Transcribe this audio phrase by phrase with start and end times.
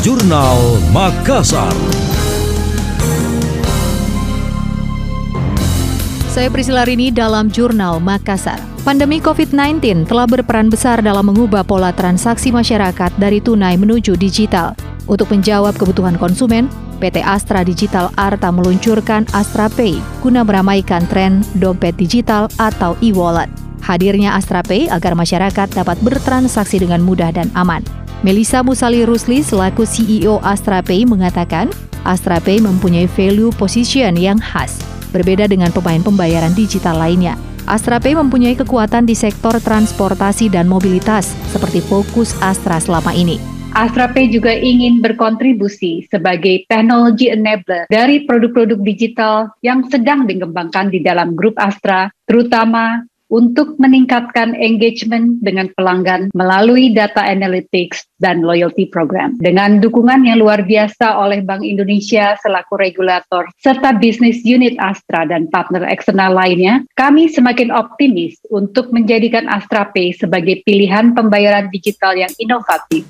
[0.00, 1.68] Jurnal Makassar.
[6.32, 8.56] Saya Priscila Rini dalam Jurnal Makassar.
[8.80, 14.72] Pandemi COVID-19 telah berperan besar dalam mengubah pola transaksi masyarakat dari tunai menuju digital.
[15.04, 21.92] Untuk menjawab kebutuhan konsumen, PT Astra Digital Arta meluncurkan Astra Pay guna meramaikan tren dompet
[22.00, 23.52] digital atau e-wallet.
[23.84, 27.99] Hadirnya Astra Pay agar masyarakat dapat bertransaksi dengan mudah dan aman.
[28.20, 31.72] Melisa Musali Rusli selaku CEO Astra Pay mengatakan,
[32.04, 34.76] Astra Pay mempunyai value position yang khas,
[35.08, 37.40] berbeda dengan pemain pembayaran digital lainnya.
[37.64, 43.40] Astra Pay mempunyai kekuatan di sektor transportasi dan mobilitas, seperti fokus Astra selama ini.
[43.72, 51.00] Astra Pay juga ingin berkontribusi sebagai teknologi enabler dari produk-produk digital yang sedang dikembangkan di
[51.00, 59.38] dalam grup Astra, terutama untuk meningkatkan engagement dengan pelanggan melalui data analytics dan loyalty program.
[59.38, 65.46] Dengan dukungan yang luar biasa oleh Bank Indonesia selaku regulator serta bisnis unit Astra dan
[65.48, 72.30] partner eksternal lainnya, kami semakin optimis untuk menjadikan Astra Pay sebagai pilihan pembayaran digital yang
[72.36, 73.06] inovatif.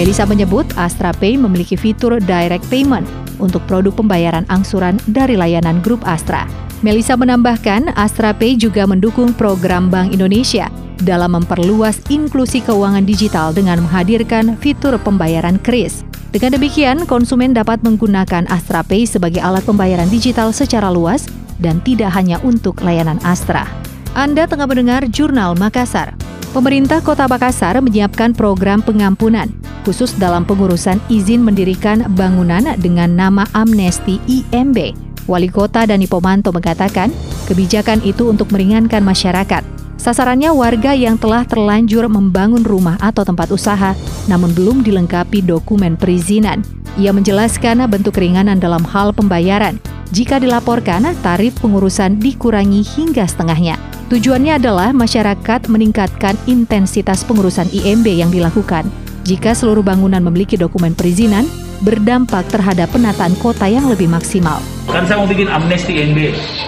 [0.00, 3.04] Melisa menyebut Astra Pay memiliki fitur direct payment
[3.40, 6.46] untuk produk pembayaran angsuran dari layanan grup Astra.
[6.80, 13.84] Melisa menambahkan, Astra Pay juga mendukung program Bank Indonesia dalam memperluas inklusi keuangan digital dengan
[13.84, 16.04] menghadirkan fitur pembayaran kris.
[16.30, 21.26] Dengan demikian, konsumen dapat menggunakan Astra Pay sebagai alat pembayaran digital secara luas
[21.58, 23.66] dan tidak hanya untuk layanan Astra.
[24.14, 26.29] Anda tengah mendengar Jurnal Makassar.
[26.50, 29.46] Pemerintah Kota Makassar menyiapkan program pengampunan
[29.86, 34.98] khusus dalam pengurusan izin mendirikan bangunan dengan nama Amnesti IMB.
[35.30, 37.14] Wali Kota Dani Pomanto mengatakan,
[37.46, 39.62] kebijakan itu untuk meringankan masyarakat.
[39.94, 43.94] Sasarannya warga yang telah terlanjur membangun rumah atau tempat usaha,
[44.26, 46.66] namun belum dilengkapi dokumen perizinan.
[46.98, 49.78] Ia menjelaskan bentuk keringanan dalam hal pembayaran.
[50.10, 53.99] Jika dilaporkan, tarif pengurusan dikurangi hingga setengahnya.
[54.10, 58.90] Tujuannya adalah masyarakat meningkatkan intensitas pengurusan IMB yang dilakukan.
[59.22, 61.46] Jika seluruh bangunan memiliki dokumen perizinan,
[61.80, 64.60] berdampak terhadap penataan kota yang lebih maksimal.
[64.90, 66.18] Kan saya mau bikin amnesti MB.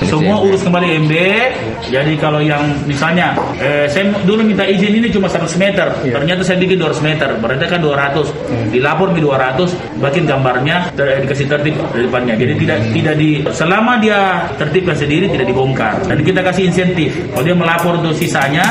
[0.07, 1.15] Semua urus kembali MB.
[1.91, 6.15] Jadi kalau yang misalnya eh, saya dulu minta izin ini cuma 100 meter, yeah.
[6.23, 8.31] ternyata saya bikin 200 meter, berarti kan 200.
[8.31, 8.69] Hmm.
[8.71, 12.35] Dilapor di 200, bikin gambarnya ter dikasih tertib di depannya.
[12.39, 15.99] Jadi tidak tidak di selama dia tertibkan sendiri tidak dibongkar.
[16.07, 17.11] Dan kita kasih insentif.
[17.35, 18.63] Kalau dia melapor untuk sisanya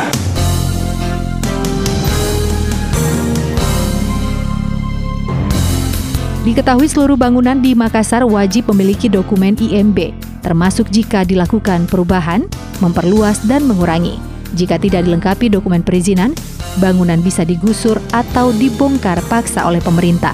[6.42, 10.10] Diketahui seluruh bangunan di Makassar wajib memiliki dokumen IMB,
[10.42, 12.50] termasuk jika dilakukan perubahan,
[12.82, 14.18] memperluas, dan mengurangi.
[14.58, 16.34] Jika tidak dilengkapi dokumen perizinan,
[16.82, 20.34] bangunan bisa digusur atau dibongkar paksa oleh pemerintah.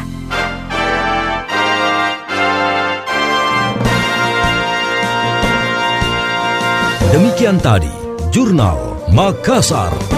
[7.11, 7.91] Demikian tadi,
[8.31, 10.16] Jurnal Makassar.